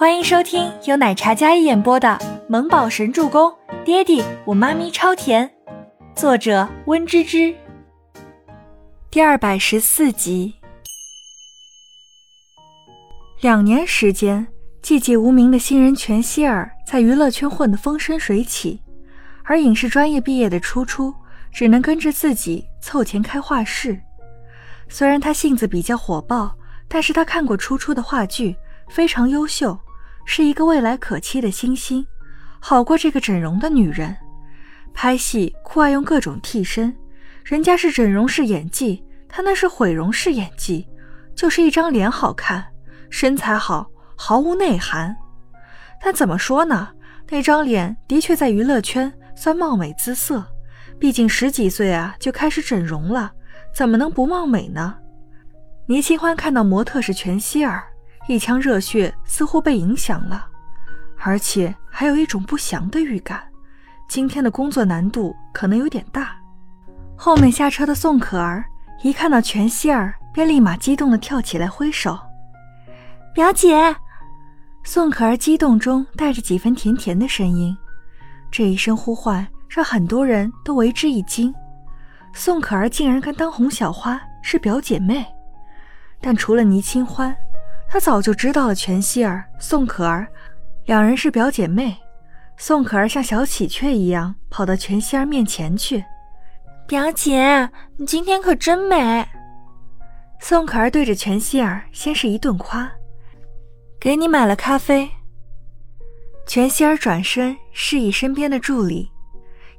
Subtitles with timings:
[0.00, 2.08] 欢迎收听由奶茶嘉一演播的
[2.48, 3.50] 《萌宝神助攻》，
[3.84, 5.52] 爹地我妈咪超甜，
[6.16, 7.54] 作者温芝芝。
[9.10, 10.54] 第二百十四集。
[13.42, 14.46] 两年时间，
[14.82, 18.80] 寂寂无名的新人全希尔在娱乐圈混得风生水起，
[19.44, 21.14] 而影视专业毕业的初初
[21.52, 24.00] 只能跟着自己凑钱开画室。
[24.88, 26.56] 虽然他性子比较火爆，
[26.88, 28.56] 但是他看过初初的话剧，
[28.88, 29.78] 非常优秀，
[30.24, 32.06] 是一个未来可期的星星，
[32.60, 34.16] 好过这个整容的女人。
[34.92, 36.96] 拍戏酷爱用各种替身，
[37.44, 40.86] 人家是整容式演技，她那是毁容式演技，
[41.34, 42.64] 就是一张脸好看。
[43.08, 45.16] 身材好，毫无内涵。
[46.02, 46.88] 但怎么说呢？
[47.28, 50.44] 那张脸的确在娱乐圈算貌美姿色，
[50.98, 53.30] 毕竟十几岁啊就开始整容了，
[53.72, 54.96] 怎么能不貌美呢？
[55.86, 57.84] 倪清欢看到模特是全希儿，
[58.28, 60.46] 一腔热血似乎被影响了，
[61.18, 63.42] 而且还有一种不祥的预感，
[64.08, 66.36] 今天的工作难度可能有点大。
[67.16, 68.64] 后面下车的宋可儿
[69.02, 72.18] 一看到全希儿，便立马激动地跳起来挥手。
[73.34, 73.94] 表姐，
[74.84, 77.76] 宋可儿激动中带着几分甜甜的声音，
[78.50, 81.52] 这一声呼唤让很多人都为之一惊。
[82.32, 85.26] 宋可儿竟然跟当红小花是表姐妹，
[86.20, 87.36] 但除了倪清欢，
[87.92, 90.24] 她早就知道了全希儿、宋可儿
[90.84, 91.96] 两人是表姐妹。
[92.56, 96.04] 宋可儿像小喜鹊一样跑到全希儿面前去
[96.86, 99.26] ：“表姐，你今天可真美。”
[100.38, 102.88] 宋可儿对着全希儿先是一顿夸。
[103.98, 105.10] 给你买了咖啡。
[106.46, 109.10] 全希儿转身示意身边的助理，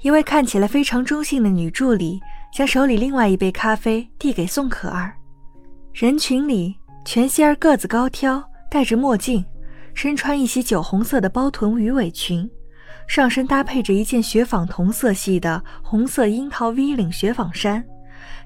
[0.02, 2.20] 一位看起来非常中性的女助理
[2.54, 5.14] 将手里另外一杯咖啡递给宋可儿。
[5.94, 9.44] 人群里，全希儿个子高挑，戴着墨镜，
[9.94, 12.50] 身穿一袭酒红色的包臀鱼尾裙，
[13.08, 17.84] 上身搭配着一件雪纺同色系的红色樱桃 V 领雪纺衫，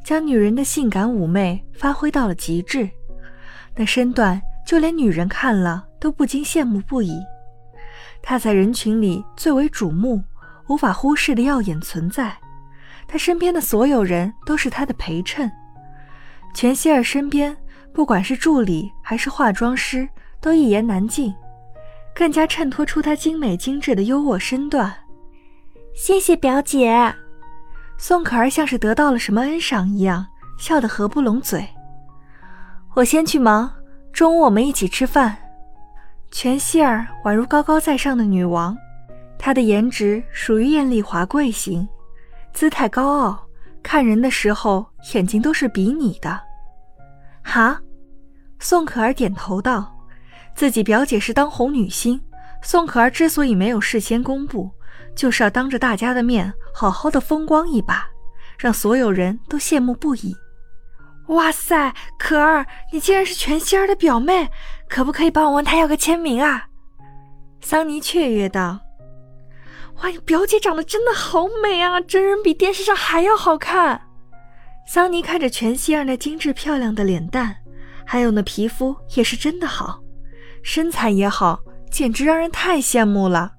[0.03, 2.89] 将女人的性感妩媚发挥到了极致。
[3.75, 4.41] 那身段。
[4.65, 7.21] 就连女人看了都不禁羡慕不已。
[8.23, 10.23] 她在人群里最为瞩目、
[10.67, 12.35] 无法忽视的耀眼存在。
[13.07, 15.51] 她身边的所有人都是她的陪衬。
[16.55, 17.55] 全希儿身边，
[17.95, 20.07] 不管是助理还是化妆师，
[20.41, 21.33] 都一言难尽，
[22.13, 24.93] 更加衬托出她精美精致的优渥身段。
[25.93, 27.15] 谢谢表姐。
[27.97, 31.65] 宋可儿像是得到了什么恩赏一样，笑得合不拢嘴。
[32.95, 33.71] 我先去忙。
[34.11, 35.37] 中午我们一起吃饭。
[36.31, 38.77] 全希儿宛如高高在上的女王，
[39.37, 41.87] 她的颜值属于艳丽华贵型，
[42.51, 43.47] 姿态高傲，
[43.81, 46.37] 看人的时候眼睛都是比你的。
[47.41, 47.77] 好，
[48.59, 49.95] 宋可儿点头道
[50.55, 52.19] ：“自己表姐是当红女星，
[52.61, 54.71] 宋可儿之所以没有事先公布，
[55.15, 58.07] 就是要当着大家的面好好的风光一把，
[58.57, 60.35] 让所有人都羡慕不已。”
[61.29, 64.49] 哇塞，可儿，你竟然是全希儿的表妹，
[64.87, 66.67] 可不可以帮我问她要个签名啊？
[67.61, 68.79] 桑尼雀跃道
[70.03, 74.01] ：“哇，你表姐长得真的好美啊，真人比电视上还要好看。”
[74.87, 77.55] 桑尼看着全希儿那精致漂亮的脸蛋，
[78.05, 79.99] 还有那皮肤也是真的好，
[80.63, 83.51] 身材也好，简直让人太羡慕了。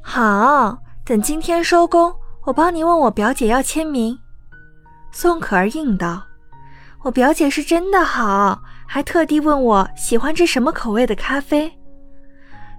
[0.00, 2.14] 好，等今天收工，
[2.44, 4.18] 我帮你问我表姐要签名。
[5.12, 6.24] 宋可儿应道。
[7.02, 11.72] 我表姐是真的好，还特地问我喜欢吃什么口味的咖啡。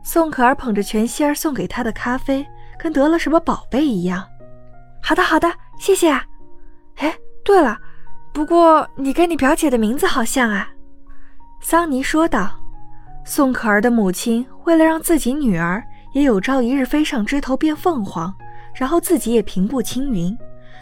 [0.04, 2.46] 宋可儿捧着全心儿送给她的咖啡，
[2.78, 4.26] 跟得了什么宝贝一样。
[5.02, 6.26] 好的，好的，谢谢啊。
[6.98, 7.78] 哎，对了，
[8.34, 10.70] 不过你跟你表姐的名字好像啊。
[11.62, 12.56] 桑尼说道。
[13.26, 18.34] 宋可儿的母亲为了让自己女儿也有朝一日飞上枝头变凤凰，
[18.74, 20.36] 然后自己也平步青云，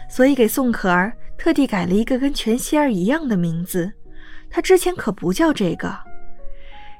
[0.08, 1.12] 所以给宋可儿。
[1.36, 3.92] 特地改了一个跟全希儿一样的名字，
[4.50, 5.94] 她之前可不叫这个。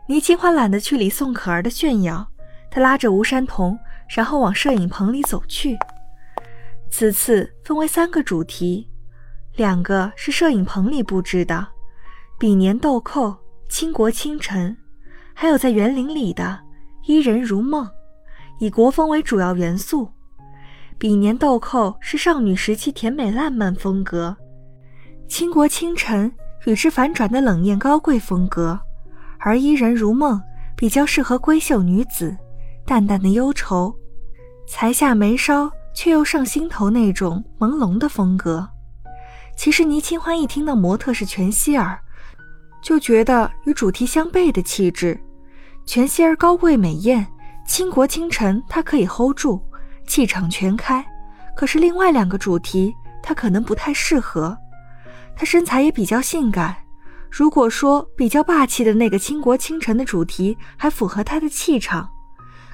[0.06, 2.28] 倪清欢懒得去理宋可儿的炫耀，
[2.70, 3.78] 他拉着吴山童，
[4.08, 5.76] 然后往摄影棚里走去。
[6.90, 8.88] 此次分为三个主题，
[9.58, 11.66] 两个是摄影棚里布置的，
[12.38, 13.36] 比年豆蔻、
[13.68, 14.76] 倾国倾城，
[15.34, 16.60] 还有在园林里的
[17.06, 17.90] 伊人如梦，
[18.60, 20.08] 以国风为主要元素。
[20.96, 24.36] 比年豆蔻是少女时期甜美烂漫风格，
[25.26, 26.32] 倾国倾城
[26.66, 28.78] 与之反转的冷艳高贵风格，
[29.40, 30.40] 而伊人如梦
[30.76, 32.36] 比较适合闺秀女子，
[32.86, 33.92] 淡淡的忧愁，
[34.68, 38.68] 才下眉梢却又上心头那种朦胧的风格。
[39.58, 41.98] 其实倪清欢一听到模特是全希儿，
[42.80, 45.20] 就觉得与主题相悖的气质，
[45.84, 47.26] 全希儿高贵美艳，
[47.66, 49.60] 倾国倾城，她可以 hold 住，
[50.06, 51.04] 气场全开。
[51.56, 54.56] 可是另外两个主题，她可能不太适合。
[55.34, 56.76] 她身材也比较性感，
[57.28, 62.08] 如果说比较霸气的那个倾国倾城的主题还符合她的气场，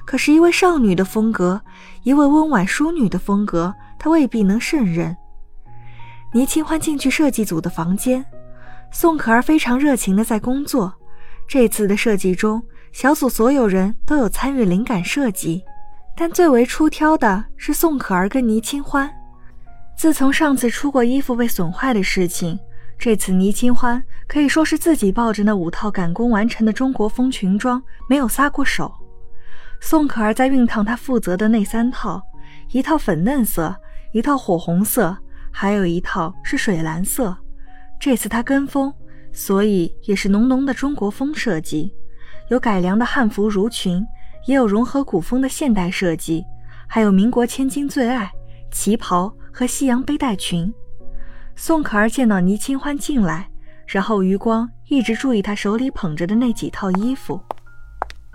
[0.05, 1.59] 可是，一位少女的风格，
[2.03, 5.17] 一位温婉淑女的风格，她未必能胜任。
[6.35, 8.25] 倪清欢进去设计组的房间，
[8.91, 10.93] 宋可儿非常热情的在工作。
[11.47, 12.61] 这次的设计中，
[12.91, 15.63] 小组所有人都有参与灵感设计，
[16.13, 19.09] 但最为出挑的是宋可儿跟倪清欢。
[19.97, 22.59] 自从上次出过衣服被损坏的事情，
[22.99, 28.93] 这次倪清欢可以说是自己抱着那五套赶工完成的中国风裙装没有撒过手。
[29.79, 32.21] 宋可儿在熨烫她负责的那三套，
[32.71, 33.73] 一套粉嫩色，
[34.11, 35.17] 一套火红色，
[35.57, 37.33] 还有一套是水蓝色。
[37.97, 38.93] 这次她跟风，
[39.31, 41.93] 所以也是浓浓的中国风设计，
[42.49, 44.05] 有改良的汉服襦裙，
[44.47, 46.43] 也有融合古风的现代设计，
[46.85, 48.29] 还有民国千金最爱
[48.69, 50.73] 旗袍和西洋背带裙。
[51.55, 53.49] 宋可儿见到倪清欢进来，
[53.87, 57.39] 然后余光一直注意她手里捧着的那几套衣服，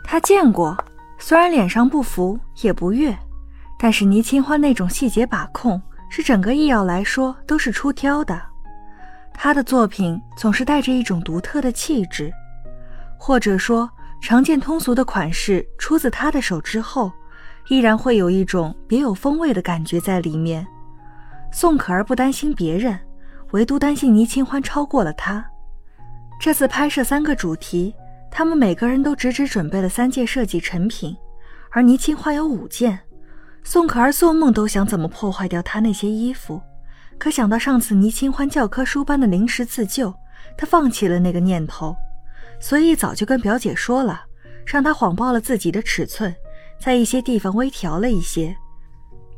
[0.03, 0.75] 她见过。
[1.19, 3.15] 虽然脸上不服也不悦，
[3.79, 5.79] 但是倪清欢那种细节把控，
[6.11, 8.39] 是整个艺耀来说都是出挑的。
[9.33, 12.31] 他的作品总是带着一种独特的气质，
[13.17, 13.89] 或者说
[14.21, 17.11] 常见通俗的款式出自他的手之后，
[17.69, 20.67] 依然会有一种别有风味的感觉在里面。
[21.51, 22.99] 宋可儿不担心别人，
[23.53, 25.43] 唯独担心倪清欢超过了他。
[26.39, 27.95] 这次拍摄三个主题。
[28.33, 31.17] 他们每个人都只只准备了三件设计成品，
[31.73, 32.97] 而倪清欢有五件。
[33.63, 36.61] 宋可儿做梦都想怎么破坏掉他那些衣服，
[37.19, 40.13] 可想到上次倪清欢教科书般的临时自救，
[40.57, 41.95] 她放弃了那个念头，
[42.59, 44.23] 所以早就跟表姐说了，
[44.67, 46.35] 让她谎报了自己的尺寸，
[46.81, 48.57] 在一些地方微调了一些。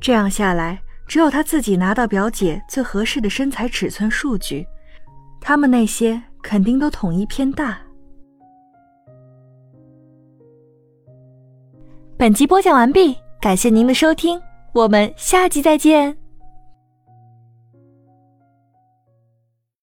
[0.01, 4.67] 这样下来，只有她自己拿到表姐最合适的身材尺寸数据，
[5.41, 7.79] 他们那些肯定都统一偏大。
[12.17, 14.41] 本集播讲完毕，感谢您的收听，
[14.73, 16.22] 我们下集再见。